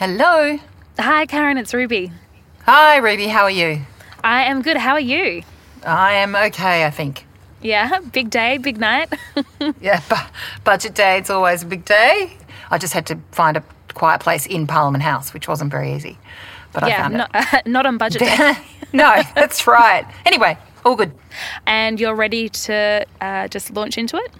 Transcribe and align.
Hello. 0.00 0.58
Hi, 0.98 1.26
Karen, 1.26 1.58
it's 1.58 1.74
Ruby. 1.74 2.10
Hi, 2.64 2.96
Ruby. 2.96 3.26
How 3.26 3.42
are 3.42 3.50
you? 3.50 3.82
I 4.24 4.44
am 4.44 4.62
good. 4.62 4.78
How 4.78 4.92
are 4.94 4.98
you? 4.98 5.42
I 5.84 6.14
am 6.14 6.34
okay, 6.34 6.86
I 6.86 6.90
think. 6.90 7.26
Yeah, 7.60 7.98
big 8.10 8.30
day, 8.30 8.56
big 8.56 8.78
night. 8.78 9.12
Yeah, 9.82 10.00
bu- 10.08 10.32
budget 10.64 10.94
day, 10.94 11.18
it's 11.18 11.28
always 11.28 11.64
a 11.64 11.66
big 11.66 11.84
day. 11.84 12.32
I 12.70 12.78
just 12.78 12.94
had 12.94 13.04
to 13.08 13.18
find 13.32 13.58
a 13.58 13.64
quiet 13.92 14.22
place 14.22 14.46
in 14.46 14.66
Parliament 14.66 15.04
House, 15.04 15.34
which 15.34 15.46
wasn't 15.46 15.70
very 15.70 15.92
easy. 15.92 16.16
But 16.72 16.84
I 16.84 16.88
yeah, 16.88 17.02
found 17.02 17.14
not, 17.18 17.66
not 17.66 17.84
on 17.84 17.98
budget 17.98 18.22
day. 18.22 18.54
no, 18.94 19.20
that's 19.34 19.66
right. 19.66 20.06
Anyway, 20.24 20.56
all 20.82 20.96
good. 20.96 21.12
and 21.66 22.00
you're 22.00 22.14
ready 22.14 22.48
to 22.48 23.04
uh, 23.20 23.48
just 23.48 23.70
launch 23.72 23.98
into 23.98 24.16
it? 24.16 24.32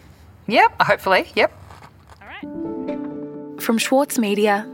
Yep, 0.46 0.80
hopefully. 0.80 1.30
Yep. 1.34 1.52
All 2.22 2.28
right. 2.28 3.60
From 3.60 3.76
Schwartz 3.76 4.18
Media, 4.18 4.66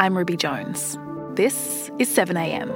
I'm 0.00 0.16
Ruby 0.16 0.36
Jones. 0.36 0.96
This 1.34 1.90
is 1.98 2.08
7am. 2.08 2.68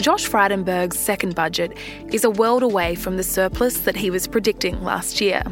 Josh 0.00 0.28
Frydenberg's 0.28 0.96
second 0.96 1.34
budget 1.34 1.76
is 2.12 2.22
a 2.22 2.30
world 2.30 2.62
away 2.62 2.94
from 2.94 3.16
the 3.16 3.24
surplus 3.24 3.80
that 3.80 3.96
he 3.96 4.10
was 4.12 4.28
predicting 4.28 4.84
last 4.84 5.20
year. 5.20 5.42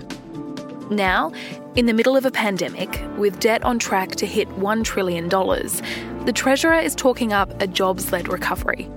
Now, 0.89 1.33
in 1.75 1.87
the 1.87 1.93
middle 1.93 2.17
of 2.17 2.25
a 2.25 2.31
pandemic, 2.31 3.03
with 3.19 3.41
debt 3.41 3.65
on 3.65 3.81
track 3.81 4.11
to 4.17 4.27
hit 4.27 4.49
$1 4.51 4.85
trillion, 4.85 5.29
the 5.29 6.33
Treasurer 6.33 6.79
is 6.79 6.95
talking 6.95 7.33
up 7.33 7.61
a 7.61 7.67
jobs 7.67 8.13
led 8.13 8.29
recovery. 8.29 8.89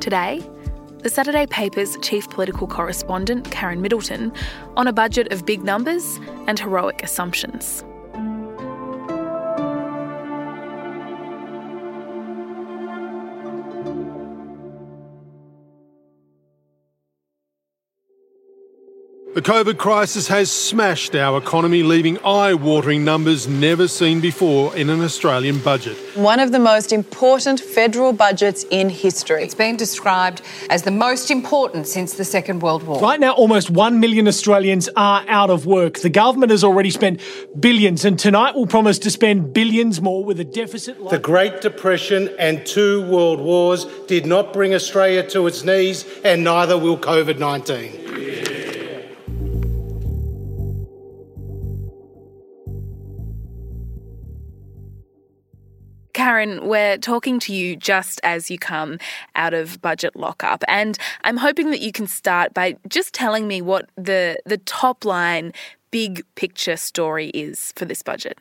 Today, 0.00 0.42
the 0.98 1.08
Saturday 1.08 1.46
paper's 1.46 1.96
chief 2.02 2.28
political 2.28 2.66
correspondent, 2.66 3.50
Karen 3.50 3.80
Middleton, 3.80 4.34
on 4.76 4.86
a 4.86 4.92
budget 4.92 5.32
of 5.32 5.46
big 5.46 5.64
numbers 5.64 6.20
and 6.46 6.58
heroic 6.58 7.02
assumptions. 7.02 7.82
The 19.34 19.40
COVID 19.40 19.78
crisis 19.78 20.28
has 20.28 20.50
smashed 20.50 21.14
our 21.14 21.38
economy, 21.38 21.82
leaving 21.82 22.18
eye 22.18 22.52
watering 22.52 23.02
numbers 23.02 23.48
never 23.48 23.88
seen 23.88 24.20
before 24.20 24.76
in 24.76 24.90
an 24.90 25.00
Australian 25.00 25.58
budget. 25.60 25.96
One 26.16 26.38
of 26.38 26.52
the 26.52 26.58
most 26.58 26.92
important 26.92 27.58
federal 27.58 28.12
budgets 28.12 28.66
in 28.68 28.90
history. 28.90 29.42
It's 29.42 29.54
been 29.54 29.78
described 29.78 30.42
as 30.68 30.82
the 30.82 30.90
most 30.90 31.30
important 31.30 31.86
since 31.86 32.12
the 32.12 32.26
Second 32.26 32.60
World 32.60 32.82
War. 32.82 33.00
Right 33.00 33.18
now, 33.18 33.32
almost 33.32 33.70
1 33.70 34.00
million 34.00 34.28
Australians 34.28 34.90
are 34.96 35.24
out 35.26 35.48
of 35.48 35.64
work. 35.64 36.00
The 36.00 36.10
government 36.10 36.50
has 36.50 36.62
already 36.62 36.90
spent 36.90 37.18
billions, 37.58 38.04
and 38.04 38.18
tonight 38.18 38.54
will 38.54 38.66
promise 38.66 38.98
to 38.98 39.10
spend 39.10 39.54
billions 39.54 40.02
more 40.02 40.22
with 40.22 40.40
a 40.40 40.44
deficit 40.44 41.00
like. 41.00 41.10
The 41.10 41.18
Great 41.18 41.62
Depression 41.62 42.28
and 42.38 42.66
two 42.66 43.08
world 43.08 43.40
wars 43.40 43.86
did 44.06 44.26
not 44.26 44.52
bring 44.52 44.74
Australia 44.74 45.26
to 45.30 45.46
its 45.46 45.64
knees, 45.64 46.04
and 46.22 46.44
neither 46.44 46.76
will 46.76 46.98
COVID 46.98 47.38
19. 47.38 48.11
We're 56.50 56.98
talking 56.98 57.38
to 57.40 57.54
you 57.54 57.76
just 57.76 58.20
as 58.22 58.50
you 58.50 58.58
come 58.58 58.98
out 59.34 59.54
of 59.54 59.80
budget 59.80 60.16
lockup, 60.16 60.64
and 60.68 60.98
I'm 61.24 61.36
hoping 61.36 61.70
that 61.70 61.80
you 61.80 61.92
can 61.92 62.06
start 62.06 62.54
by 62.54 62.76
just 62.88 63.14
telling 63.14 63.48
me 63.48 63.62
what 63.62 63.88
the 63.96 64.38
the 64.46 64.58
top 64.58 65.04
line 65.04 65.52
big 65.90 66.24
picture 66.34 66.76
story 66.76 67.28
is 67.28 67.72
for 67.76 67.84
this 67.84 68.02
budget. 68.02 68.38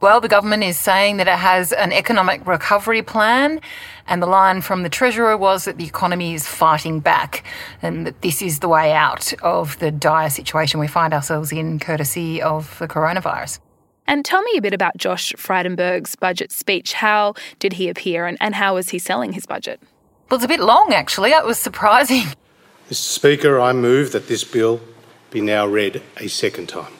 Well, 0.00 0.22
the 0.22 0.28
government 0.28 0.62
is 0.62 0.78
saying 0.78 1.18
that 1.18 1.28
it 1.28 1.38
has 1.38 1.72
an 1.72 1.92
economic 1.92 2.46
recovery 2.46 3.02
plan, 3.02 3.60
and 4.06 4.22
the 4.22 4.26
line 4.26 4.62
from 4.62 4.82
the 4.82 4.88
Treasurer 4.88 5.36
was 5.36 5.66
that 5.66 5.76
the 5.76 5.84
economy 5.84 6.32
is 6.32 6.46
fighting 6.46 7.00
back, 7.00 7.44
and 7.82 8.06
that 8.06 8.22
this 8.22 8.40
is 8.40 8.60
the 8.60 8.68
way 8.68 8.92
out 8.92 9.34
of 9.42 9.78
the 9.78 9.90
dire 9.90 10.30
situation 10.30 10.80
we 10.80 10.86
find 10.86 11.12
ourselves 11.12 11.52
in, 11.52 11.78
courtesy 11.78 12.40
of 12.40 12.78
the 12.78 12.88
coronavirus. 12.88 13.58
And 14.10 14.24
tell 14.24 14.42
me 14.42 14.56
a 14.56 14.60
bit 14.60 14.74
about 14.74 14.96
Josh 14.96 15.32
Frydenberg's 15.36 16.16
budget 16.16 16.50
speech. 16.50 16.94
How 16.94 17.34
did 17.60 17.74
he 17.74 17.88
appear, 17.88 18.26
and, 18.26 18.36
and 18.40 18.56
how 18.56 18.74
was 18.74 18.88
he 18.88 18.98
selling 18.98 19.34
his 19.34 19.46
budget? 19.46 19.80
Well, 20.28 20.34
it's 20.34 20.44
a 20.44 20.48
bit 20.48 20.58
long, 20.58 20.92
actually. 20.92 21.30
It 21.30 21.46
was 21.46 21.60
surprising. 21.60 22.24
Mr. 22.90 22.94
Speaker, 22.94 23.60
I 23.60 23.72
move 23.72 24.10
that 24.10 24.26
this 24.26 24.42
bill 24.42 24.80
be 25.30 25.40
now 25.40 25.64
read 25.64 26.02
a 26.16 26.26
second 26.26 26.68
time. 26.68 26.92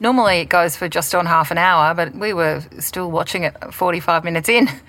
Normally 0.00 0.40
it 0.40 0.48
goes 0.48 0.76
for 0.76 0.88
just 0.88 1.14
on 1.14 1.24
half 1.24 1.52
an 1.52 1.58
hour, 1.58 1.94
but 1.94 2.16
we 2.16 2.32
were 2.32 2.64
still 2.80 3.12
watching 3.12 3.44
it 3.44 3.54
45 3.72 4.24
minutes 4.24 4.48
in. 4.48 4.68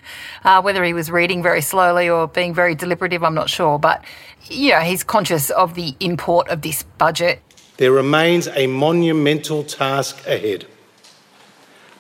Uh, 0.43 0.59
whether 0.59 0.83
he 0.83 0.91
was 0.91 1.11
reading 1.11 1.43
very 1.43 1.61
slowly 1.61 2.09
or 2.09 2.28
being 2.28 2.51
very 2.51 2.73
deliberative, 2.73 3.23
I'm 3.23 3.35
not 3.35 3.47
sure. 3.47 3.78
But, 3.78 4.03
you 4.45 4.72
know, 4.72 4.79
he's 4.79 5.03
conscious 5.03 5.51
of 5.51 5.75
the 5.75 5.95
import 5.99 6.47
of 6.49 6.63
this 6.63 6.81
budget. 6.97 7.43
There 7.78 7.91
remains 7.91 8.47
a 8.47 8.66
monumental 8.66 9.63
task 9.63 10.25
ahead. 10.25 10.66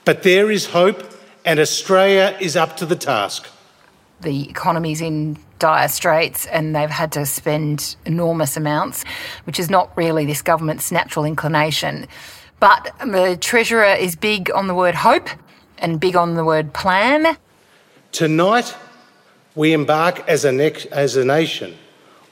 But 0.03 0.23
there 0.23 0.49
is 0.49 0.67
hope, 0.67 1.03
and 1.45 1.59
Australia 1.59 2.35
is 2.39 2.55
up 2.55 2.77
to 2.77 2.85
the 2.85 2.95
task. 2.95 3.47
The 4.21 4.49
economy's 4.49 5.01
in 5.01 5.37
dire 5.61 5.87
straits 5.87 6.47
and 6.47 6.75
they've 6.75 6.89
had 6.89 7.11
to 7.11 7.25
spend 7.25 7.95
enormous 8.05 8.57
amounts, 8.57 9.03
which 9.43 9.59
is 9.59 9.69
not 9.69 9.95
really 9.95 10.25
this 10.25 10.41
government's 10.41 10.91
natural 10.91 11.23
inclination. 11.23 12.07
But 12.59 12.93
the 12.99 13.37
Treasurer 13.39 13.93
is 13.93 14.15
big 14.15 14.51
on 14.51 14.67
the 14.67 14.75
word 14.75 14.95
hope 14.95 15.29
and 15.77 15.99
big 15.99 16.15
on 16.15 16.35
the 16.35 16.43
word 16.43 16.73
plan. 16.73 17.37
Tonight, 18.11 18.75
we 19.55 19.73
embark 19.73 20.27
as 20.27 20.45
a, 20.45 20.51
next, 20.51 20.85
as 20.87 21.15
a 21.15 21.25
nation 21.25 21.77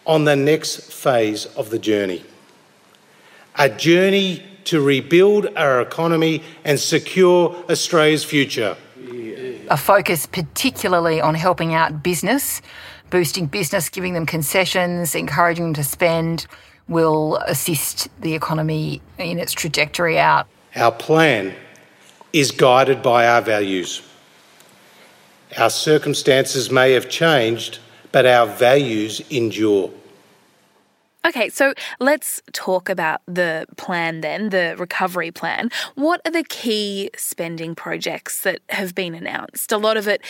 on 0.05 0.25
the 0.25 0.35
next 0.35 0.91
phase 0.91 1.45
of 1.55 1.69
the 1.69 1.79
journey. 1.79 2.23
A 3.55 3.69
journey 3.69 4.43
to 4.65 4.81
rebuild 4.81 5.47
our 5.55 5.81
economy 5.81 6.43
and 6.63 6.79
secure 6.79 7.55
Australia's 7.69 8.23
future. 8.23 8.75
a 9.69 9.77
focus 9.77 10.25
particularly 10.25 11.21
on 11.21 11.35
helping 11.35 11.73
out 11.73 12.01
business, 12.01 12.61
boosting 13.09 13.45
business, 13.45 13.89
giving 13.89 14.13
them 14.13 14.25
concessions, 14.25 15.15
encouraging 15.15 15.65
them 15.65 15.73
to 15.75 15.83
spend, 15.83 16.47
will 16.87 17.37
assist 17.47 18.09
the 18.19 18.33
economy 18.33 19.01
in 19.17 19.39
its 19.39 19.53
trajectory 19.53 20.17
out. 20.17 20.47
Our 20.75 20.91
plan 20.91 21.53
is 22.33 22.51
guided 22.51 23.01
by 23.01 23.27
our 23.27 23.41
values. 23.41 24.01
Our 25.57 25.69
circumstances 25.69 26.69
may 26.69 26.91
have 26.93 27.09
changed, 27.09 27.79
but 28.11 28.25
our 28.25 28.45
values 28.45 29.21
endure. 29.29 29.91
Okay, 31.25 31.49
so 31.49 31.73
let's 31.99 32.41
talk 32.53 32.87
about 32.87 33.21
the 33.27 33.65
plan 33.75 34.21
then, 34.21 34.49
the 34.49 34.75
recovery 34.77 35.31
plan. 35.31 35.69
What 35.95 36.21
are 36.25 36.31
the 36.31 36.43
key 36.43 37.09
spending 37.17 37.75
projects 37.75 38.41
that 38.41 38.61
have 38.69 38.95
been 38.95 39.13
announced? 39.13 39.71
A 39.71 39.77
lot 39.77 39.97
of 39.97 40.07
it 40.07 40.21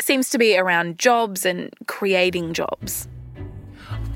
seems 0.00 0.30
to 0.30 0.38
be 0.38 0.58
around 0.58 0.98
jobs 0.98 1.46
and 1.46 1.70
creating 1.86 2.54
jobs. 2.54 3.06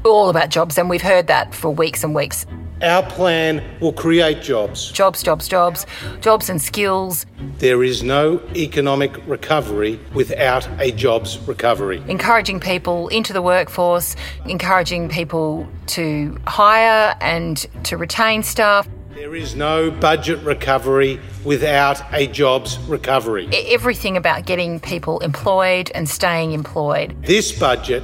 All 0.05 0.29
about 0.29 0.51
jobs, 0.51 0.79
and 0.79 0.91
we've 0.91 1.03
heard 1.03 1.29
that 1.29 1.55
for 1.55 1.71
weeks 1.71 2.03
and 2.03 2.15
weeks. 2.15 2.45
Our 2.83 3.03
plan 3.05 3.63
will 3.81 3.93
create 3.95 4.43
jobs. 4.43 4.93
Jobs, 4.93 5.23
jobs, 5.23 5.49
jobs, 5.49 5.87
jobs 6.21 6.51
and 6.51 6.61
skills, 6.61 7.25
There 7.59 7.83
is 7.83 8.03
no 8.03 8.41
economic 8.55 9.17
recovery 9.27 9.99
without 10.13 10.69
a 10.79 10.91
jobs 10.93 11.39
recovery. 11.49 12.03
encouraging 12.07 12.61
people 12.61 13.09
into 13.09 13.33
the 13.33 13.41
workforce, 13.41 14.15
encouraging 14.47 15.09
people 15.09 15.67
to 15.87 16.37
hire 16.47 17.17
and 17.21 17.57
to 17.85 17.97
retain 17.97 18.43
staff. 18.43 18.87
There 19.15 19.35
is 19.35 19.57
no 19.57 19.91
budget 19.91 20.39
recovery 20.41 21.19
without 21.45 22.03
a 22.13 22.27
jobs 22.27 22.79
recovery. 22.81 23.49
Everything 23.71 24.19
about 24.19 24.45
getting 24.45 24.79
people 24.81 25.21
employed 25.21 25.91
and 25.95 26.07
staying 26.07 26.53
employed. 26.53 27.17
This 27.23 27.51
budget 27.59 28.03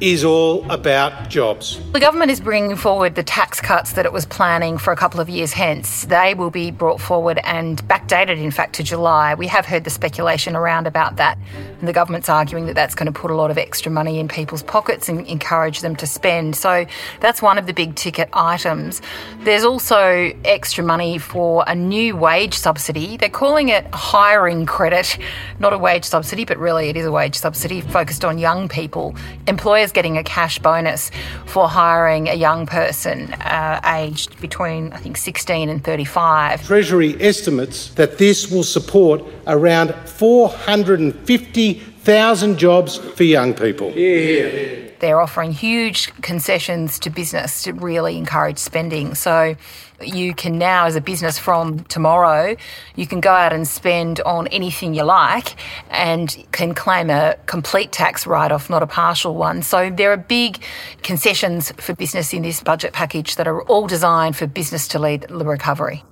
is 0.00 0.24
all 0.24 0.68
about 0.70 1.28
jobs. 1.28 1.80
The 1.92 1.98
government 1.98 2.30
is 2.30 2.40
bringing 2.40 2.76
forward 2.76 3.16
the 3.16 3.24
tax 3.24 3.60
cuts 3.60 3.94
that 3.94 4.06
it 4.06 4.12
was 4.12 4.26
planning 4.26 4.78
for 4.78 4.92
a 4.92 4.96
couple 4.96 5.18
of 5.18 5.28
years 5.28 5.52
hence. 5.52 6.04
They 6.04 6.34
will 6.34 6.50
be 6.50 6.70
brought 6.70 7.00
forward 7.00 7.40
and 7.42 7.82
backdated, 7.88 8.38
in 8.38 8.52
fact, 8.52 8.76
to 8.76 8.84
July. 8.84 9.34
We 9.34 9.48
have 9.48 9.66
heard 9.66 9.82
the 9.82 9.90
speculation 9.90 10.54
around 10.54 10.86
about 10.86 11.16
that, 11.16 11.36
and 11.80 11.88
the 11.88 11.92
government's 11.92 12.28
arguing 12.28 12.66
that 12.66 12.74
that's 12.74 12.94
going 12.94 13.12
to 13.12 13.18
put 13.18 13.32
a 13.32 13.34
lot 13.34 13.50
of 13.50 13.58
extra 13.58 13.90
money 13.90 14.20
in 14.20 14.28
people's 14.28 14.62
pockets 14.62 15.08
and 15.08 15.26
encourage 15.26 15.80
them 15.80 15.96
to 15.96 16.06
spend. 16.06 16.54
So 16.54 16.86
that's 17.18 17.42
one 17.42 17.58
of 17.58 17.66
the 17.66 17.72
big 17.72 17.96
ticket 17.96 18.28
items. 18.32 19.02
There's 19.40 19.64
also 19.64 20.32
extra 20.44 20.84
money 20.84 21.18
for 21.18 21.64
a 21.66 21.74
new 21.74 22.14
wage 22.16 22.54
subsidy. 22.54 23.16
They're 23.16 23.28
calling 23.28 23.68
it 23.68 23.84
hiring 23.92 24.64
credit, 24.64 25.18
not 25.58 25.72
a 25.72 25.78
wage 25.78 26.04
subsidy, 26.04 26.44
but 26.44 26.56
really 26.56 26.88
it 26.88 26.96
is 26.96 27.04
a 27.04 27.10
wage 27.10 27.34
subsidy 27.34 27.80
focused 27.80 28.24
on 28.24 28.38
young 28.38 28.68
people. 28.68 29.16
Employers 29.48 29.87
employers 29.88 29.92
getting 29.92 30.18
a 30.18 30.24
cash 30.24 30.58
bonus 30.58 31.10
for 31.46 31.68
hiring 31.68 32.28
a 32.28 32.34
young 32.34 32.66
person 32.66 33.32
uh, 33.34 33.80
aged 33.84 34.40
between, 34.40 34.92
I 34.92 34.96
think, 34.98 35.16
16 35.16 35.68
and 35.68 35.84
35. 35.84 36.66
Treasury 36.66 37.16
estimates 37.20 37.90
that 37.94 38.18
this 38.18 38.50
will 38.50 38.64
support 38.64 39.22
around 39.46 39.94
450,000 40.06 42.58
jobs 42.58 42.98
for 42.98 43.22
young 43.24 43.54
people. 43.54 43.92
Yeah. 43.92 44.87
They're 45.00 45.20
offering 45.20 45.52
huge 45.52 46.12
concessions 46.22 46.98
to 47.00 47.10
business 47.10 47.62
to 47.62 47.72
really 47.72 48.16
encourage 48.16 48.58
spending. 48.58 49.14
So 49.14 49.56
you 50.00 50.34
can 50.34 50.58
now, 50.58 50.86
as 50.86 50.96
a 50.96 51.00
business 51.00 51.38
from 51.38 51.80
tomorrow, 51.84 52.56
you 52.94 53.06
can 53.06 53.20
go 53.20 53.30
out 53.30 53.52
and 53.52 53.66
spend 53.66 54.20
on 54.20 54.46
anything 54.48 54.94
you 54.94 55.04
like 55.04 55.56
and 55.90 56.44
can 56.52 56.74
claim 56.74 57.10
a 57.10 57.36
complete 57.46 57.92
tax 57.92 58.26
write 58.26 58.52
off, 58.52 58.70
not 58.70 58.82
a 58.82 58.86
partial 58.86 59.34
one. 59.34 59.62
So 59.62 59.90
there 59.90 60.12
are 60.12 60.16
big 60.16 60.62
concessions 61.02 61.72
for 61.72 61.94
business 61.94 62.32
in 62.32 62.42
this 62.42 62.62
budget 62.62 62.92
package 62.92 63.36
that 63.36 63.48
are 63.48 63.62
all 63.62 63.86
designed 63.86 64.36
for 64.36 64.46
business 64.46 64.88
to 64.88 64.98
lead 64.98 65.22
the 65.28 65.44
recovery. 65.44 66.04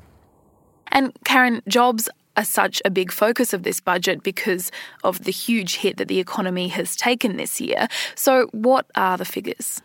And 0.88 1.12
Karen, 1.24 1.62
jobs 1.68 2.08
are 2.36 2.44
such 2.44 2.82
a 2.84 2.90
big 2.90 3.12
focus 3.12 3.52
of 3.52 3.62
this 3.62 3.80
budget 3.80 4.22
because 4.22 4.70
of 5.04 5.24
the 5.24 5.32
huge 5.32 5.76
hit 5.76 5.96
that 5.96 6.08
the 6.08 6.18
economy 6.18 6.68
has 6.68 6.96
taken 6.96 7.36
this 7.36 7.60
year. 7.60 7.88
So, 8.14 8.48
what 8.52 8.86
are 8.94 9.16
the 9.16 9.24
figures? 9.24 9.82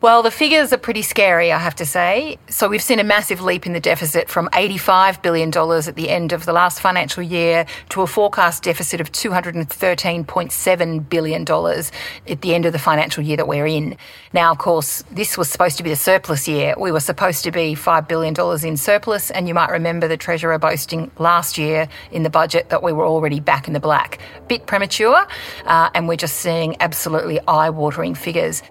Well, 0.00 0.22
the 0.22 0.30
figures 0.30 0.72
are 0.72 0.78
pretty 0.78 1.02
scary, 1.02 1.50
I 1.50 1.58
have 1.58 1.74
to 1.74 1.84
say. 1.84 2.38
So 2.48 2.68
we've 2.68 2.80
seen 2.80 3.00
a 3.00 3.04
massive 3.04 3.40
leap 3.40 3.66
in 3.66 3.72
the 3.72 3.80
deficit 3.80 4.28
from 4.28 4.48
$85 4.50 5.22
billion 5.22 5.48
at 5.48 5.96
the 5.96 6.08
end 6.08 6.32
of 6.32 6.46
the 6.46 6.52
last 6.52 6.80
financial 6.80 7.20
year 7.20 7.66
to 7.88 8.02
a 8.02 8.06
forecast 8.06 8.62
deficit 8.62 9.00
of 9.00 9.10
$213.7 9.10 11.08
billion 11.08 11.42
at 11.42 12.42
the 12.42 12.54
end 12.54 12.64
of 12.64 12.72
the 12.72 12.78
financial 12.78 13.24
year 13.24 13.38
that 13.38 13.48
we're 13.48 13.66
in. 13.66 13.96
Now, 14.32 14.52
of 14.52 14.58
course, 14.58 15.02
this 15.10 15.36
was 15.36 15.50
supposed 15.50 15.78
to 15.78 15.82
be 15.82 15.90
a 15.90 15.96
surplus 15.96 16.46
year. 16.46 16.76
We 16.78 16.92
were 16.92 17.00
supposed 17.00 17.42
to 17.42 17.50
be 17.50 17.74
$5 17.74 18.06
billion 18.06 18.36
in 18.64 18.76
surplus, 18.76 19.32
and 19.32 19.48
you 19.48 19.54
might 19.54 19.70
remember 19.70 20.06
the 20.06 20.16
Treasurer 20.16 20.60
boasting 20.60 21.10
last 21.18 21.58
year 21.58 21.88
in 22.12 22.22
the 22.22 22.30
budget 22.30 22.68
that 22.68 22.84
we 22.84 22.92
were 22.92 23.04
already 23.04 23.40
back 23.40 23.66
in 23.66 23.72
the 23.74 23.80
black. 23.80 24.20
Bit 24.46 24.66
premature, 24.66 25.26
uh, 25.64 25.90
and 25.92 26.06
we're 26.06 26.14
just 26.14 26.36
seeing 26.36 26.76
absolutely 26.78 27.40
eye 27.48 27.70
watering 27.70 28.14
figures 28.14 28.62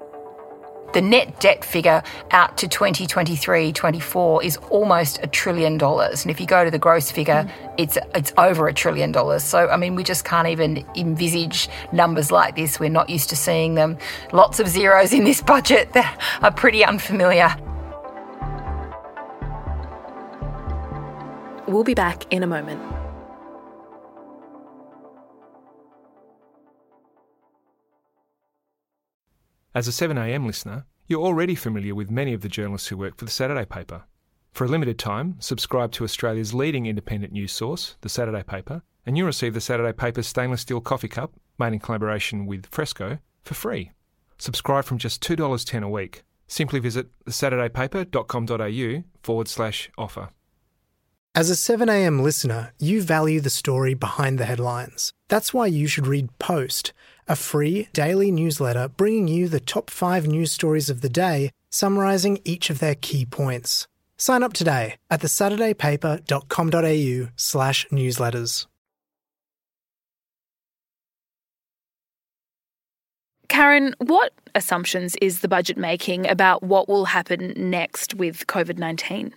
the 0.93 1.01
net 1.01 1.39
debt 1.39 1.65
figure 1.65 2.01
out 2.31 2.57
to 2.57 2.67
2023 2.67 3.73
24 3.73 4.43
is 4.43 4.57
almost 4.69 5.19
a 5.21 5.27
trillion 5.27 5.77
dollars. 5.77 6.23
And 6.23 6.31
if 6.31 6.39
you 6.39 6.47
go 6.47 6.63
to 6.63 6.71
the 6.71 6.79
gross 6.79 7.11
figure, 7.11 7.43
mm. 7.43 7.73
it's, 7.77 7.97
it's 8.15 8.33
over 8.37 8.67
a 8.67 8.73
trillion 8.73 9.11
dollars. 9.11 9.43
So, 9.43 9.67
I 9.67 9.77
mean, 9.77 9.95
we 9.95 10.03
just 10.03 10.25
can't 10.25 10.47
even 10.47 10.85
envisage 10.95 11.69
numbers 11.91 12.31
like 12.31 12.55
this. 12.55 12.79
We're 12.79 12.89
not 12.89 13.09
used 13.09 13.29
to 13.29 13.35
seeing 13.35 13.75
them. 13.75 13.97
Lots 14.31 14.59
of 14.59 14.67
zeros 14.67 15.13
in 15.13 15.23
this 15.23 15.41
budget 15.41 15.91
that 15.93 16.19
are 16.41 16.51
pretty 16.51 16.83
unfamiliar. 16.83 17.55
We'll 21.67 21.83
be 21.83 21.93
back 21.93 22.31
in 22.31 22.43
a 22.43 22.47
moment. 22.47 22.96
As 29.77 29.87
a 29.87 29.91
7am 29.91 30.47
listener, 30.47 30.87
you're 31.05 31.21
already 31.21 31.53
familiar 31.53 31.93
with 31.93 32.09
many 32.09 32.33
of 32.33 32.41
the 32.41 32.49
journalists 32.49 32.87
who 32.87 32.97
work 32.97 33.15
for 33.15 33.25
the 33.25 33.29
Saturday 33.29 33.63
paper. 33.63 34.05
For 34.51 34.65
a 34.65 34.67
limited 34.67 34.97
time, 34.97 35.35
subscribe 35.37 35.91
to 35.91 36.03
Australia's 36.03 36.51
leading 36.51 36.87
independent 36.87 37.31
news 37.31 37.51
source, 37.51 37.95
the 38.01 38.09
Saturday 38.09 38.41
paper, 38.41 38.81
and 39.05 39.15
you'll 39.15 39.27
receive 39.27 39.53
the 39.53 39.61
Saturday 39.61 39.93
paper's 39.93 40.25
stainless 40.25 40.61
steel 40.61 40.81
coffee 40.81 41.07
cup, 41.07 41.33
made 41.59 41.73
in 41.73 41.79
collaboration 41.79 42.47
with 42.47 42.65
Fresco, 42.71 43.19
for 43.43 43.53
free. 43.53 43.91
Subscribe 44.39 44.83
from 44.83 44.97
just 44.97 45.21
$2.10 45.21 45.83
a 45.83 45.89
week. 45.89 46.23
Simply 46.47 46.79
visit 46.79 47.09
thesaturdaypaper.com.au 47.25 49.03
forward 49.21 49.47
slash 49.47 49.91
offer. 49.95 50.29
As 51.35 51.51
a 51.51 51.53
7am 51.53 52.23
listener, 52.23 52.73
you 52.79 53.03
value 53.03 53.41
the 53.41 53.51
story 53.51 53.93
behind 53.93 54.39
the 54.39 54.45
headlines. 54.45 55.13
That's 55.27 55.53
why 55.53 55.67
you 55.67 55.85
should 55.85 56.07
read 56.07 56.35
Post 56.39 56.93
a 57.27 57.35
free 57.35 57.87
daily 57.93 58.31
newsletter 58.31 58.87
bringing 58.87 59.27
you 59.27 59.47
the 59.47 59.59
top 59.59 59.89
five 59.89 60.27
news 60.27 60.51
stories 60.51 60.89
of 60.89 61.01
the 61.01 61.09
day, 61.09 61.51
summarising 61.69 62.39
each 62.43 62.69
of 62.69 62.79
their 62.79 62.95
key 62.95 63.25
points. 63.25 63.87
Sign 64.17 64.43
up 64.43 64.53
today 64.53 64.95
at 65.09 65.21
thesaturdaypaper.com.au 65.21 67.31
slash 67.35 67.87
newsletters. 67.91 68.67
Karen, 73.47 73.95
what 73.99 74.33
assumptions 74.55 75.15
is 75.21 75.39
the 75.39 75.47
budget 75.47 75.77
making 75.77 76.29
about 76.29 76.63
what 76.63 76.87
will 76.87 77.05
happen 77.05 77.53
next 77.55 78.13
with 78.13 78.45
COVID 78.47 78.77
19? 78.77 79.33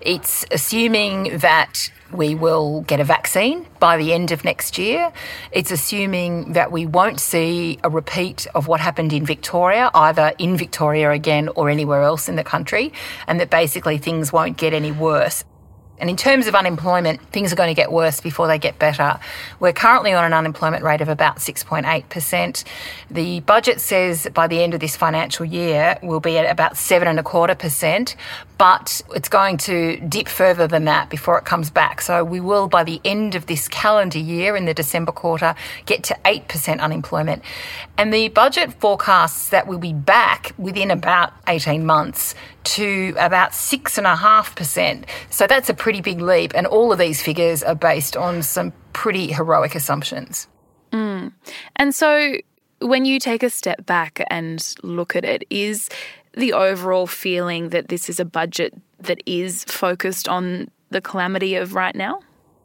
It's 0.00 0.44
assuming 0.50 1.38
that 1.38 1.90
we 2.12 2.34
will 2.34 2.82
get 2.82 3.00
a 3.00 3.04
vaccine 3.04 3.66
by 3.80 3.96
the 3.96 4.12
end 4.12 4.30
of 4.30 4.44
next 4.44 4.76
year. 4.76 5.10
It's 5.52 5.70
assuming 5.70 6.52
that 6.52 6.70
we 6.70 6.84
won't 6.84 7.18
see 7.18 7.78
a 7.82 7.88
repeat 7.88 8.46
of 8.54 8.68
what 8.68 8.80
happened 8.80 9.14
in 9.14 9.24
Victoria, 9.24 9.90
either 9.94 10.32
in 10.38 10.56
Victoria 10.58 11.10
again 11.12 11.48
or 11.48 11.70
anywhere 11.70 12.02
else 12.02 12.28
in 12.28 12.36
the 12.36 12.44
country, 12.44 12.92
and 13.26 13.40
that 13.40 13.48
basically 13.48 13.96
things 13.96 14.32
won't 14.32 14.58
get 14.58 14.74
any 14.74 14.92
worse. 14.92 15.44
And 15.98 16.10
in 16.10 16.16
terms 16.16 16.46
of 16.46 16.54
unemployment, 16.54 17.20
things 17.32 17.52
are 17.52 17.56
going 17.56 17.68
to 17.68 17.74
get 17.74 17.90
worse 17.90 18.20
before 18.20 18.46
they 18.46 18.58
get 18.58 18.78
better. 18.78 19.18
We're 19.60 19.72
currently 19.72 20.12
on 20.12 20.24
an 20.24 20.32
unemployment 20.32 20.82
rate 20.84 21.00
of 21.00 21.08
about 21.08 21.36
6.8%. 21.36 22.64
The 23.10 23.40
budget 23.40 23.80
says 23.80 24.28
by 24.34 24.46
the 24.46 24.62
end 24.62 24.74
of 24.74 24.80
this 24.80 24.96
financial 24.96 25.44
year, 25.44 25.98
we'll 26.02 26.20
be 26.20 26.38
at 26.38 26.50
about 26.50 26.76
seven 26.76 27.08
and 27.08 27.18
a 27.18 27.22
quarter 27.22 27.54
percent, 27.54 28.16
but 28.58 29.00
it's 29.14 29.28
going 29.28 29.58
to 29.58 29.98
dip 30.00 30.28
further 30.28 30.66
than 30.66 30.84
that 30.84 31.10
before 31.10 31.38
it 31.38 31.44
comes 31.44 31.70
back. 31.70 32.00
So 32.00 32.24
we 32.24 32.40
will, 32.40 32.68
by 32.68 32.84
the 32.84 33.00
end 33.04 33.34
of 33.34 33.46
this 33.46 33.68
calendar 33.68 34.18
year 34.18 34.56
in 34.56 34.64
the 34.64 34.74
December 34.74 35.12
quarter, 35.12 35.54
get 35.84 36.02
to 36.04 36.16
8% 36.24 36.80
unemployment. 36.80 37.42
And 37.98 38.12
the 38.12 38.28
budget 38.28 38.72
forecasts 38.74 39.48
that 39.50 39.66
we'll 39.66 39.78
be 39.78 39.92
back 39.92 40.52
within 40.58 40.90
about 40.90 41.32
18 41.46 41.84
months 41.84 42.34
to 42.66 43.14
about 43.18 43.52
6.5%. 43.52 45.04
So 45.30 45.46
that's 45.46 45.68
a 45.68 45.74
pretty 45.74 46.00
big 46.00 46.20
leap. 46.20 46.52
And 46.54 46.66
all 46.66 46.92
of 46.92 46.98
these 46.98 47.22
figures 47.22 47.62
are 47.62 47.74
based 47.74 48.16
on 48.16 48.42
some 48.42 48.72
pretty 48.92 49.32
heroic 49.32 49.74
assumptions. 49.74 50.48
Mm. 50.92 51.32
And 51.76 51.94
so 51.94 52.36
when 52.80 53.04
you 53.04 53.18
take 53.18 53.42
a 53.42 53.50
step 53.50 53.86
back 53.86 54.24
and 54.30 54.74
look 54.82 55.16
at 55.16 55.24
it, 55.24 55.44
is 55.50 55.88
the 56.34 56.52
overall 56.52 57.06
feeling 57.06 57.70
that 57.70 57.88
this 57.88 58.08
is 58.08 58.20
a 58.20 58.24
budget 58.24 58.74
that 59.00 59.22
is 59.26 59.64
focused 59.64 60.28
on 60.28 60.70
the 60.90 61.00
calamity 61.00 61.54
of 61.54 61.74
right 61.74 61.94
now? 61.94 62.20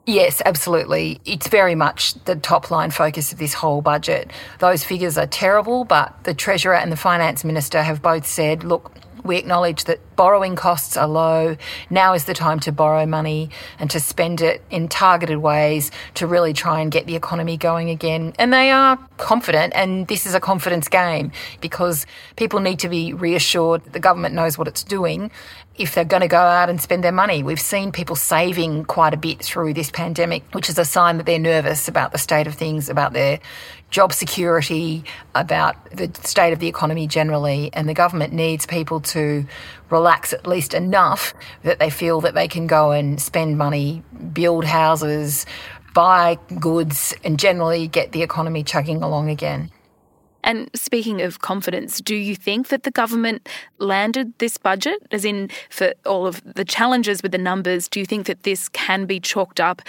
Yes, 0.08 0.41
absolutely. 0.46 1.22
It's 1.25 1.48
very 1.48 1.75
much 1.75 2.15
the 2.25 2.36
top 2.36 2.72
line 2.72 2.89
focus 2.89 3.31
of 3.31 3.38
this 3.38 3.53
whole 3.53 3.81
budget. 3.81 4.31
Those 4.60 4.84
figures 4.84 5.17
are 5.17 5.27
terrible, 5.27 5.86
but 5.86 6.24
the 6.24 6.34
Treasurer 6.34 6.75
and 6.75 6.91
the 6.91 6.98
Finance 6.98 7.43
Minister 7.43 7.84
have 7.84 8.01
both 8.01 8.25
said, 8.25 8.63
look, 8.63 8.91
we 9.23 9.37
acknowledge 9.37 9.85
that 9.85 9.99
borrowing 10.15 10.55
costs 10.55 10.97
are 10.97 11.07
low. 11.07 11.57
Now 11.89 12.13
is 12.13 12.25
the 12.25 12.33
time 12.33 12.59
to 12.61 12.71
borrow 12.71 13.05
money 13.05 13.49
and 13.79 13.89
to 13.91 13.99
spend 13.99 14.41
it 14.41 14.63
in 14.69 14.87
targeted 14.87 15.37
ways 15.37 15.91
to 16.15 16.27
really 16.27 16.53
try 16.53 16.79
and 16.81 16.91
get 16.91 17.05
the 17.05 17.15
economy 17.15 17.57
going 17.57 17.89
again. 17.89 18.33
And 18.37 18.53
they 18.53 18.71
are 18.71 18.97
confident, 19.17 19.73
and 19.75 20.07
this 20.07 20.25
is 20.25 20.33
a 20.33 20.39
confidence 20.39 20.87
game 20.87 21.31
because 21.59 22.05
people 22.35 22.59
need 22.59 22.79
to 22.79 22.89
be 22.89 23.13
reassured 23.13 23.83
the 23.91 23.99
government 23.99 24.35
knows 24.35 24.57
what 24.57 24.67
it's 24.67 24.83
doing 24.83 25.31
if 25.81 25.95
they're 25.95 26.05
going 26.05 26.21
to 26.21 26.27
go 26.27 26.38
out 26.38 26.69
and 26.69 26.79
spend 26.79 27.03
their 27.03 27.11
money. 27.11 27.41
We've 27.41 27.59
seen 27.59 27.91
people 27.91 28.15
saving 28.15 28.85
quite 28.85 29.13
a 29.13 29.17
bit 29.17 29.39
through 29.39 29.73
this 29.73 29.89
pandemic, 29.89 30.43
which 30.53 30.69
is 30.69 30.77
a 30.77 30.85
sign 30.85 31.17
that 31.17 31.25
they're 31.25 31.39
nervous 31.39 31.88
about 31.88 32.11
the 32.11 32.19
state 32.19 32.45
of 32.45 32.53
things, 32.53 32.88
about 32.88 33.13
their 33.13 33.39
job 33.89 34.13
security, 34.13 35.03
about 35.33 35.75
the 35.91 36.11
state 36.23 36.53
of 36.53 36.59
the 36.59 36.67
economy 36.67 37.07
generally, 37.07 37.71
and 37.73 37.89
the 37.89 37.93
government 37.93 38.31
needs 38.31 38.65
people 38.65 39.01
to 39.01 39.45
relax 39.89 40.33
at 40.33 40.45
least 40.45 40.73
enough 40.73 41.33
that 41.63 41.79
they 41.79 41.89
feel 41.89 42.21
that 42.21 42.35
they 42.35 42.47
can 42.47 42.67
go 42.67 42.91
and 42.91 43.19
spend 43.19 43.57
money, 43.57 44.03
build 44.33 44.63
houses, 44.63 45.45
buy 45.95 46.38
goods, 46.59 47.13
and 47.23 47.39
generally 47.39 47.88
get 47.88 48.11
the 48.11 48.21
economy 48.21 48.63
chugging 48.63 49.01
along 49.01 49.29
again. 49.29 49.71
And 50.43 50.69
speaking 50.74 51.21
of 51.21 51.39
confidence, 51.39 52.01
do 52.01 52.15
you 52.15 52.36
think 52.36 52.69
that 52.69 52.83
the 52.83 52.91
government 52.91 53.48
landed 53.77 54.38
this 54.39 54.57
budget? 54.57 55.05
As 55.12 55.25
in, 55.25 55.50
for 55.69 55.93
all 56.05 56.25
of 56.25 56.41
the 56.43 56.65
challenges 56.65 57.21
with 57.21 57.31
the 57.31 57.38
numbers, 57.38 57.88
do 57.88 58.00
you 58.00 58.05
think 58.05 58.25
that 58.27 58.43
this 58.43 58.69
can 58.69 59.05
be 59.05 59.19
chalked 59.19 59.60
up 59.60 59.81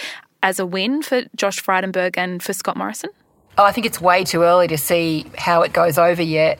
as 0.42 0.58
a 0.58 0.66
win 0.66 1.02
for 1.02 1.22
Josh 1.36 1.62
Frydenberg 1.62 2.18
and 2.18 2.42
for 2.42 2.52
Scott 2.52 2.76
Morrison? 2.76 3.10
Oh, 3.58 3.64
I 3.64 3.72
think 3.72 3.86
it's 3.86 4.00
way 4.00 4.24
too 4.24 4.42
early 4.42 4.68
to 4.68 4.78
see 4.78 5.26
how 5.36 5.62
it 5.62 5.72
goes 5.72 5.98
over 5.98 6.22
yet. 6.22 6.58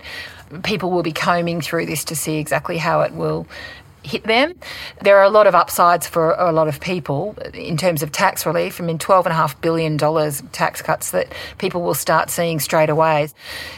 People 0.62 0.90
will 0.90 1.02
be 1.02 1.12
combing 1.12 1.62
through 1.62 1.86
this 1.86 2.04
to 2.04 2.16
see 2.16 2.36
exactly 2.36 2.76
how 2.76 3.00
it 3.00 3.14
will 3.14 3.46
hit 4.02 4.24
them. 4.24 4.54
There 5.00 5.18
are 5.18 5.24
a 5.24 5.30
lot 5.30 5.46
of 5.46 5.54
upsides 5.54 6.06
for 6.06 6.32
a 6.32 6.52
lot 6.52 6.68
of 6.68 6.80
people 6.80 7.36
in 7.54 7.76
terms 7.76 8.02
of 8.02 8.12
tax 8.12 8.44
relief. 8.44 8.80
I 8.80 8.84
mean, 8.84 8.98
$12.5 8.98 9.60
billion 9.60 9.98
tax 10.52 10.82
cuts 10.82 11.10
that 11.12 11.32
people 11.58 11.82
will 11.82 11.94
start 11.94 12.30
seeing 12.30 12.60
straight 12.60 12.90
away. 12.90 13.28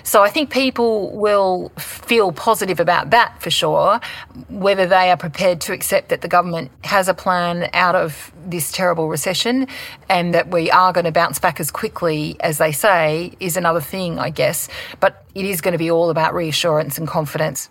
So 0.03 0.23
I 0.23 0.31
think 0.31 0.51
people 0.51 1.11
will 1.17 1.71
feel 1.79 2.33
positive 2.33 2.81
about 2.81 3.11
that 3.11 3.41
for 3.41 3.51
sure. 3.51 4.01
Whether 4.49 4.87
they 4.87 5.11
are 5.11 5.17
prepared 5.17 5.61
to 5.63 5.73
accept 5.73 6.09
that 6.09 6.21
the 6.21 6.29
government 6.29 6.71
has 6.85 7.09
a 7.09 7.15
plan 7.15 7.69
out 7.73 7.95
of 7.95 8.33
this 8.47 8.73
terrible 8.73 9.09
recession 9.09 9.67
and 10.09 10.35
that 10.35 10.51
we 10.51 10.71
are 10.71 10.93
going 10.93 11.05
to 11.05 11.13
bounce 11.13 11.39
back 11.39 11.61
as 11.61 11.71
quickly 11.71 12.37
as 12.41 12.59
they 12.59 12.73
say 12.73 13.33
is 13.41 13.57
another 13.57 13.81
thing, 13.81 14.19
I 14.19 14.31
guess. 14.31 14.69
But 15.01 15.25
it 15.35 15.45
is 15.45 15.61
going 15.61 15.73
to 15.73 15.79
be 15.79 15.91
all 15.91 16.11
about 16.11 16.35
reassurance 16.35 16.99
and 16.99 17.09
confidence. 17.09 17.71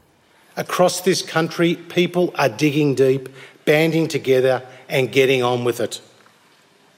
Across 0.55 1.01
this 1.01 1.21
country, 1.21 1.75
people 1.75 2.33
are 2.37 2.49
digging 2.49 2.93
deep, 2.93 3.29
banding 3.65 4.07
together, 4.07 4.61
and 4.87 5.11
getting 5.11 5.41
on 5.41 5.63
with 5.63 5.79
it. 5.79 5.99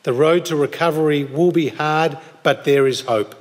The 0.03 0.13
road 0.13 0.45
to 0.45 0.55
recovery 0.55 1.23
will 1.23 1.51
be 1.51 1.69
hard, 1.69 2.17
but 2.43 2.65
there 2.65 2.85
is 2.85 3.01
hope. 3.01 3.33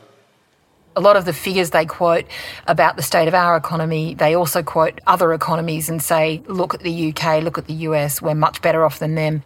A 0.97 1.01
lot 1.01 1.17
of 1.17 1.25
the 1.25 1.33
figures 1.33 1.71
they 1.71 1.85
quote 1.85 2.25
about 2.69 2.97
the 2.97 3.03
state 3.03 3.27
of 3.27 3.35
our 3.35 3.57
economy, 3.57 4.15
they 4.15 4.35
also 4.35 4.63
quote 4.63 5.01
other 5.09 5.35
economies 5.35 5.89
and 5.89 6.01
say, 6.01 6.43
look 6.47 6.73
at 6.73 6.81
the 6.81 7.09
UK, 7.09 7.43
look 7.43 7.59
at 7.59 7.67
the 7.67 7.75
US, 7.89 8.23
we're 8.23 8.35
much 8.35 8.63
better 8.63 8.85
off 8.85 9.01
than 9.01 9.17
them. 9.17 9.43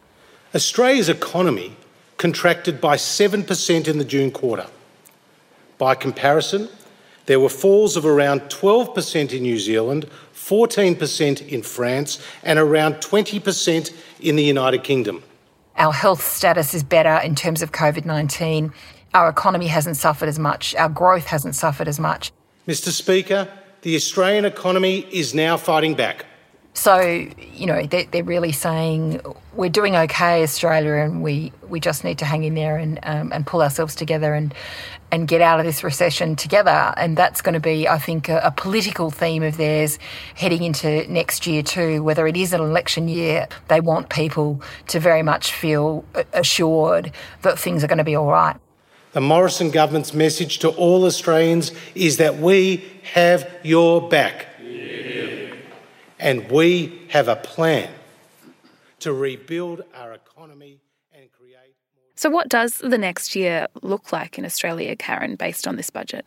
Australia's 0.54 1.08
economy 1.08 1.74
contracted 2.18 2.80
by 2.80 2.96
7% 2.96 3.88
in 3.88 3.98
the 3.98 4.04
June 4.04 4.30
quarter. 4.30 4.66
By 5.78 5.94
comparison, 5.94 6.68
there 7.28 7.38
were 7.38 7.50
falls 7.50 7.94
of 7.94 8.06
around 8.06 8.40
12% 8.40 9.34
in 9.34 9.42
New 9.42 9.58
Zealand, 9.58 10.08
14% 10.34 11.46
in 11.46 11.62
France, 11.62 12.18
and 12.42 12.58
around 12.58 12.94
20% 12.94 13.94
in 14.20 14.36
the 14.36 14.42
United 14.42 14.82
Kingdom. 14.82 15.22
Our 15.76 15.92
health 15.92 16.26
status 16.26 16.72
is 16.72 16.82
better 16.82 17.18
in 17.22 17.34
terms 17.34 17.60
of 17.60 17.70
COVID 17.70 18.06
19. 18.06 18.72
Our 19.12 19.28
economy 19.28 19.66
hasn't 19.66 19.98
suffered 19.98 20.30
as 20.30 20.38
much. 20.38 20.74
Our 20.74 20.88
growth 20.88 21.26
hasn't 21.26 21.54
suffered 21.54 21.86
as 21.86 22.00
much. 22.00 22.32
Mr. 22.66 22.88
Speaker, 22.88 23.46
the 23.82 23.94
Australian 23.94 24.46
economy 24.46 25.06
is 25.10 25.34
now 25.34 25.58
fighting 25.58 25.94
back. 25.94 26.24
So, 26.78 27.00
you 27.00 27.66
know, 27.66 27.86
they're, 27.86 28.04
they're, 28.04 28.22
really 28.22 28.52
saying 28.52 29.20
we're 29.52 29.68
doing 29.68 29.96
okay, 29.96 30.44
Australia, 30.44 30.92
and 30.92 31.24
we, 31.24 31.52
we 31.68 31.80
just 31.80 32.04
need 32.04 32.18
to 32.18 32.24
hang 32.24 32.44
in 32.44 32.54
there 32.54 32.76
and, 32.76 33.00
um, 33.02 33.32
and 33.32 33.44
pull 33.44 33.62
ourselves 33.62 33.96
together 33.96 34.32
and, 34.32 34.54
and 35.10 35.26
get 35.26 35.40
out 35.40 35.58
of 35.58 35.66
this 35.66 35.82
recession 35.82 36.36
together. 36.36 36.94
And 36.96 37.16
that's 37.16 37.42
going 37.42 37.54
to 37.54 37.60
be, 37.60 37.88
I 37.88 37.98
think, 37.98 38.28
a, 38.28 38.38
a 38.44 38.52
political 38.52 39.10
theme 39.10 39.42
of 39.42 39.56
theirs 39.56 39.98
heading 40.36 40.62
into 40.62 41.04
next 41.12 41.48
year, 41.48 41.64
too. 41.64 42.04
Whether 42.04 42.28
it 42.28 42.36
is 42.36 42.52
an 42.52 42.60
election 42.60 43.08
year, 43.08 43.48
they 43.66 43.80
want 43.80 44.08
people 44.08 44.62
to 44.86 45.00
very 45.00 45.24
much 45.24 45.50
feel 45.50 46.04
assured 46.32 47.10
that 47.42 47.58
things 47.58 47.82
are 47.82 47.88
going 47.88 47.98
to 47.98 48.04
be 48.04 48.14
all 48.14 48.28
right. 48.28 48.56
The 49.14 49.20
Morrison 49.20 49.72
government's 49.72 50.14
message 50.14 50.60
to 50.60 50.68
all 50.68 51.06
Australians 51.06 51.72
is 51.96 52.18
that 52.18 52.38
we 52.38 52.84
have 53.14 53.50
your 53.64 54.08
back. 54.08 54.47
And 56.18 56.50
we 56.50 57.02
have 57.10 57.28
a 57.28 57.36
plan 57.36 57.90
to 59.00 59.12
rebuild 59.12 59.82
our 59.94 60.12
economy 60.12 60.80
and 61.12 61.30
create. 61.30 61.74
So, 62.16 62.28
what 62.30 62.48
does 62.48 62.78
the 62.78 62.98
next 62.98 63.36
year 63.36 63.68
look 63.82 64.12
like 64.12 64.38
in 64.38 64.44
Australia, 64.44 64.96
Karen, 64.96 65.36
based 65.36 65.68
on 65.68 65.76
this 65.76 65.90
budget? 65.90 66.26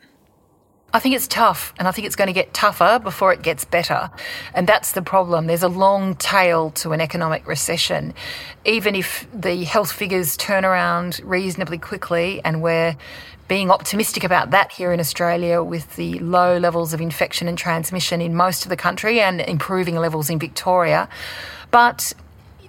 I 0.93 0.99
think 0.99 1.15
it's 1.15 1.27
tough, 1.27 1.73
and 1.79 1.87
I 1.87 1.91
think 1.91 2.05
it's 2.05 2.17
going 2.17 2.27
to 2.27 2.33
get 2.33 2.53
tougher 2.53 2.99
before 3.01 3.31
it 3.31 3.41
gets 3.41 3.63
better. 3.63 4.09
And 4.53 4.67
that's 4.67 4.91
the 4.91 5.01
problem. 5.01 5.47
There's 5.47 5.63
a 5.63 5.69
long 5.69 6.15
tail 6.15 6.71
to 6.71 6.91
an 6.91 6.99
economic 6.99 7.47
recession. 7.47 8.13
Even 8.65 8.93
if 8.95 9.25
the 9.33 9.63
health 9.63 9.91
figures 9.91 10.35
turn 10.35 10.65
around 10.65 11.21
reasonably 11.23 11.77
quickly, 11.77 12.41
and 12.43 12.61
we're 12.61 12.97
being 13.47 13.71
optimistic 13.71 14.25
about 14.25 14.51
that 14.51 14.71
here 14.71 14.91
in 14.91 14.99
Australia 14.99 15.63
with 15.63 15.95
the 15.95 16.19
low 16.19 16.57
levels 16.57 16.93
of 16.93 16.99
infection 16.99 17.47
and 17.47 17.57
transmission 17.57 18.19
in 18.19 18.35
most 18.35 18.65
of 18.65 18.69
the 18.69 18.77
country 18.77 19.21
and 19.21 19.39
improving 19.39 19.95
levels 19.95 20.29
in 20.29 20.39
Victoria. 20.39 21.07
But 21.69 22.13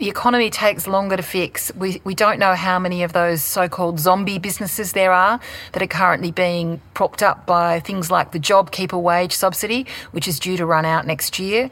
the 0.03 0.09
economy 0.09 0.51
takes 0.51 0.89
longer 0.89 1.17
to 1.17 1.23
fix. 1.23 1.73
We, 1.77 2.01
we 2.03 2.17
don't 2.17 2.41
know 2.41 2.57
how 2.57 2.81
many 2.81 3.05
of 3.05 3.13
those 3.13 3.41
so 3.41 3.69
called 3.69 4.01
zombie 4.01 4.41
businesses 4.41 4.95
there 4.95 5.13
are 5.13 5.39
that 5.71 5.81
are 5.81 5.87
currently 5.87 6.33
being 6.33 6.81
propped 6.93 7.23
up 7.23 7.47
by 7.47 7.79
things 7.79 8.11
like 8.11 8.33
the 8.33 8.41
JobKeeper 8.41 9.01
wage 9.01 9.33
subsidy, 9.33 9.87
which 10.11 10.27
is 10.27 10.41
due 10.41 10.57
to 10.57 10.67
run 10.67 10.85
out 10.85 11.07
next 11.07 11.39
year, 11.39 11.71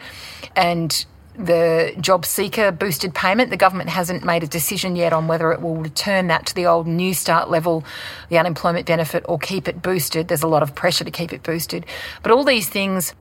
and 0.55 1.05
the 1.35 1.93
JobSeeker 1.97 2.79
boosted 2.79 3.17
payment. 3.17 3.51
The 3.51 3.57
government 3.57 3.91
hasn't 3.91 4.25
made 4.25 4.45
a 4.45 4.47
decision 4.47 4.95
yet 4.95 5.13
on 5.13 5.27
whether 5.27 5.51
it 5.51 5.61
will 5.61 5.79
return 5.79 6.29
that 6.29 6.47
to 6.47 6.55
the 6.55 6.67
old 6.67 6.87
Newstart 6.87 7.49
level, 7.49 7.83
the 8.29 8.39
unemployment 8.39 8.87
benefit, 8.87 9.25
or 9.29 9.41
keep 9.41 9.67
it 9.67 9.83
boosted. 9.83 10.29
There's 10.29 10.45
a 10.45 10.49
lot 10.49 10.63
of 10.63 10.77
pressure 10.77 11.03
to 11.03 11.11
keep 11.11 11.33
it 11.33 11.43
boosted. 11.43 11.85
But 12.23 12.31
all 12.31 12.45
these 12.45 12.69
things 12.69 13.13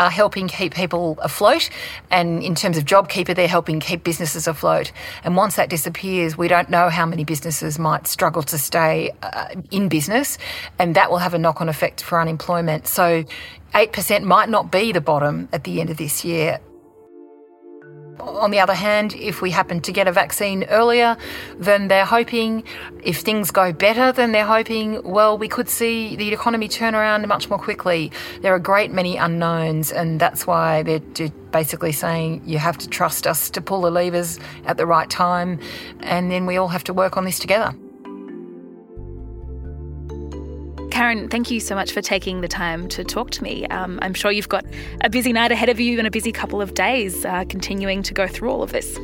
are 0.00 0.10
helping 0.10 0.48
keep 0.48 0.74
people 0.74 1.18
afloat. 1.20 1.68
And 2.10 2.42
in 2.42 2.54
terms 2.54 2.78
of 2.78 2.86
JobKeeper, 2.86 3.36
they're 3.36 3.46
helping 3.46 3.80
keep 3.80 4.02
businesses 4.02 4.48
afloat. 4.48 4.92
And 5.24 5.36
once 5.36 5.56
that 5.56 5.68
disappears, 5.68 6.38
we 6.38 6.48
don't 6.48 6.70
know 6.70 6.88
how 6.88 7.04
many 7.04 7.22
businesses 7.22 7.78
might 7.78 8.06
struggle 8.06 8.42
to 8.44 8.56
stay 8.56 9.12
uh, 9.22 9.48
in 9.70 9.88
business. 9.88 10.38
And 10.78 10.96
that 10.96 11.10
will 11.10 11.18
have 11.18 11.34
a 11.34 11.38
knock 11.38 11.60
on 11.60 11.68
effect 11.68 12.02
for 12.02 12.18
unemployment. 12.18 12.86
So 12.86 13.24
8% 13.74 14.22
might 14.22 14.48
not 14.48 14.72
be 14.72 14.90
the 14.90 15.02
bottom 15.02 15.50
at 15.52 15.64
the 15.64 15.82
end 15.82 15.90
of 15.90 15.98
this 15.98 16.24
year. 16.24 16.60
On 18.20 18.50
the 18.50 18.60
other 18.60 18.74
hand, 18.74 19.14
if 19.14 19.42
we 19.42 19.50
happen 19.50 19.80
to 19.80 19.92
get 19.92 20.06
a 20.06 20.12
vaccine 20.12 20.64
earlier 20.64 21.16
than 21.58 21.88
they're 21.88 22.04
hoping, 22.04 22.64
if 23.02 23.20
things 23.20 23.50
go 23.50 23.72
better 23.72 24.12
than 24.12 24.32
they're 24.32 24.46
hoping, 24.46 25.02
well, 25.02 25.36
we 25.36 25.48
could 25.48 25.68
see 25.68 26.16
the 26.16 26.32
economy 26.32 26.68
turn 26.68 26.94
around 26.94 27.26
much 27.26 27.48
more 27.48 27.58
quickly. 27.58 28.12
There 28.42 28.52
are 28.52 28.56
a 28.56 28.60
great 28.60 28.92
many 28.92 29.16
unknowns, 29.16 29.90
and 29.92 30.20
that's 30.20 30.46
why 30.46 30.82
they're 30.82 31.30
basically 31.50 31.92
saying 31.92 32.42
you 32.46 32.58
have 32.58 32.78
to 32.78 32.88
trust 32.88 33.26
us 33.26 33.50
to 33.50 33.60
pull 33.60 33.82
the 33.82 33.90
levers 33.90 34.38
at 34.66 34.76
the 34.76 34.86
right 34.86 35.10
time, 35.10 35.58
and 36.00 36.30
then 36.30 36.46
we 36.46 36.56
all 36.56 36.68
have 36.68 36.84
to 36.84 36.92
work 36.92 37.16
on 37.16 37.24
this 37.24 37.38
together. 37.38 37.74
Karen, 41.00 41.30
thank 41.30 41.50
you 41.50 41.60
so 41.60 41.74
much 41.74 41.92
for 41.92 42.02
taking 42.02 42.42
the 42.42 42.46
time 42.46 42.86
to 42.88 43.02
talk 43.02 43.30
to 43.30 43.42
me. 43.42 43.64
Um, 43.68 43.98
I'm 44.02 44.12
sure 44.12 44.30
you've 44.30 44.50
got 44.50 44.66
a 45.00 45.08
busy 45.08 45.32
night 45.32 45.50
ahead 45.50 45.70
of 45.70 45.80
you 45.80 45.96
and 45.96 46.06
a 46.06 46.10
busy 46.10 46.30
couple 46.30 46.60
of 46.60 46.74
days 46.74 47.24
uh, 47.24 47.46
continuing 47.48 48.02
to 48.02 48.12
go 48.12 48.28
through 48.28 48.50
all 48.50 48.62
of 48.62 48.72
this. 48.72 48.98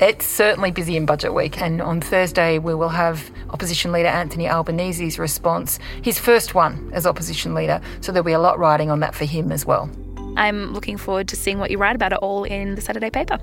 It's 0.00 0.26
certainly 0.26 0.72
busy 0.72 0.96
in 0.96 1.06
budget 1.06 1.32
week, 1.32 1.62
and 1.62 1.80
on 1.80 2.00
Thursday 2.00 2.58
we 2.58 2.74
will 2.74 2.88
have 2.88 3.30
opposition 3.50 3.92
leader 3.92 4.08
Anthony 4.08 4.48
Albanese's 4.48 5.20
response, 5.20 5.78
his 6.02 6.18
first 6.18 6.56
one 6.56 6.90
as 6.92 7.06
opposition 7.06 7.54
leader. 7.54 7.80
So 8.00 8.10
there'll 8.10 8.24
be 8.24 8.32
a 8.32 8.40
lot 8.40 8.58
riding 8.58 8.90
on 8.90 8.98
that 8.98 9.14
for 9.14 9.24
him 9.24 9.52
as 9.52 9.64
well. 9.64 9.88
I'm 10.36 10.72
looking 10.72 10.96
forward 10.96 11.28
to 11.28 11.36
seeing 11.36 11.60
what 11.60 11.70
you 11.70 11.78
write 11.78 11.94
about 11.94 12.12
it 12.12 12.18
all 12.18 12.42
in 12.42 12.74
the 12.74 12.80
Saturday 12.80 13.08
paper. 13.08 13.38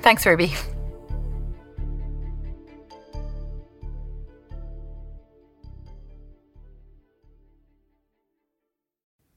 Thanks, 0.00 0.26
Ruby. 0.26 0.54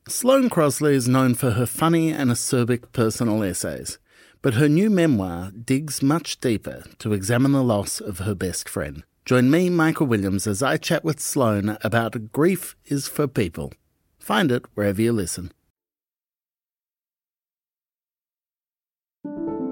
Sloane 0.08 0.52
Crosley 0.52 0.94
is 0.94 1.08
known 1.08 1.34
for 1.34 1.52
her 1.52 1.66
funny 1.66 2.12
and 2.12 2.30
acerbic 2.30 2.92
personal 2.92 3.42
essays, 3.42 3.98
but 4.44 4.54
her 4.54 4.70
new 4.70 4.88
memoir 4.88 5.52
digs 5.52 6.04
much 6.04 6.40
deeper 6.40 6.84
to 7.00 7.14
examine 7.14 7.54
the 7.54 7.64
loss 7.64 8.00
of 8.00 8.20
her 8.20 8.36
best 8.36 8.70
friend. 8.70 9.04
Join 9.26 9.50
me, 9.50 9.68
Michael 9.72 10.06
Williams, 10.06 10.46
as 10.46 10.62
I 10.62 10.78
chat 10.78 11.04
with 11.04 11.20
Sloane 11.20 11.80
about 11.84 12.32
Grief 12.32 12.76
is 12.86 13.08
for 13.08 13.28
People. 13.28 13.74
Find 14.20 14.52
it 14.52 14.66
wherever 14.76 15.02
you 15.02 15.12
listen. 15.12 15.52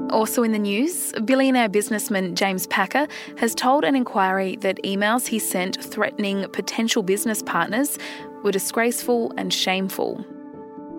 Also 0.10 0.42
in 0.42 0.52
the 0.52 0.60
news, 0.60 1.14
billionaire 1.26 1.70
businessman 1.70 2.36
James 2.36 2.66
Packer 2.68 3.08
has 3.38 3.54
told 3.54 3.84
an 3.84 3.96
inquiry 3.96 4.56
that 4.62 4.82
emails 4.84 5.28
he 5.28 5.38
sent 5.38 5.84
threatening 5.84 6.48
potential 6.50 7.04
business 7.04 7.44
partners 7.44 8.00
were 8.44 8.52
disgraceful 8.52 9.34
and 9.38 9.54
shameful. 9.54 10.24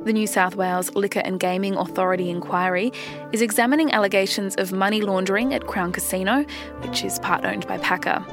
The 0.04 0.12
New 0.12 0.26
South 0.26 0.54
Wales 0.56 0.94
Liquor 0.94 1.20
and 1.20 1.40
Gaming 1.40 1.76
Authority 1.76 2.28
inquiry 2.28 2.92
is 3.32 3.40
examining 3.40 3.92
allegations 3.92 4.54
of 4.56 4.72
money 4.72 5.00
laundering 5.00 5.54
at 5.54 5.66
Crown 5.66 5.92
Casino, 5.92 6.44
which 6.80 7.04
is 7.04 7.18
part 7.20 7.44
owned 7.44 7.66
by 7.66 7.78
Packer. 7.78 8.24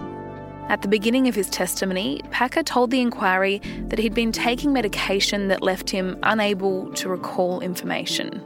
At 0.68 0.82
the 0.82 0.88
beginning 0.88 1.28
of 1.28 1.36
his 1.36 1.50
testimony, 1.50 2.22
Packer 2.30 2.64
told 2.64 2.92
the 2.92 3.02
inquiry 3.02 3.62
that 3.88 4.00
he'd 4.00 4.14
been 4.14 4.32
taking 4.32 4.74
medication 4.74 5.48
that 5.50 5.62
left 5.62 5.90
him 5.90 6.18
unable 6.24 6.92
to 6.94 7.10
recall 7.10 7.62
information. 7.62 8.42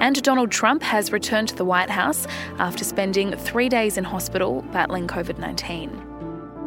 And 0.00 0.22
Donald 0.22 0.50
Trump 0.50 0.82
has 0.82 1.12
returned 1.12 1.48
to 1.48 1.56
the 1.56 1.64
White 1.64 1.90
House 1.90 2.26
after 2.58 2.82
spending 2.82 3.36
three 3.36 3.68
days 3.68 3.96
in 3.96 4.04
hospital 4.04 4.62
battling 4.72 5.06
COVID 5.06 5.38
19. 5.38 6.11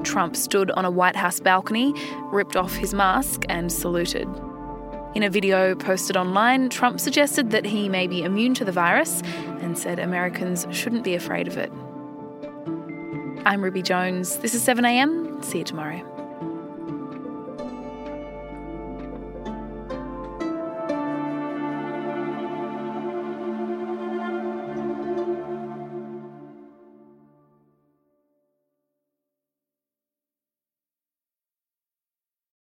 Trump 0.06 0.36
stood 0.36 0.72
on 0.72 0.86
a 0.86 0.92
White 0.92 1.16
House 1.16 1.40
balcony, 1.40 1.94
ripped 2.32 2.56
off 2.56 2.74
his 2.76 2.94
mask, 2.94 3.44
and 3.50 3.72
saluted. 3.72 4.28
In 5.16 5.24
a 5.24 5.30
video 5.30 5.76
posted 5.76 6.16
online, 6.16 6.70
Trump 6.70 7.00
suggested 7.00 7.52
that 7.52 7.66
he 7.66 7.90
may 7.90 8.06
be 8.06 8.24
immune 8.24 8.54
to 8.56 8.66
the 8.66 8.72
virus 8.72 9.22
and 9.62 9.78
said 9.78 10.00
Americans 10.00 10.68
shouldn't 10.72 11.04
be 11.04 11.16
afraid 11.16 11.48
of 11.48 11.58
it. 11.58 11.72
I'm 13.46 13.64
Ruby 13.64 13.82
Jones. 13.82 14.38
This 14.38 14.54
is 14.54 14.66
7am. 14.66 15.44
See 15.44 15.60
you 15.60 15.64
tomorrow. 15.64 16.15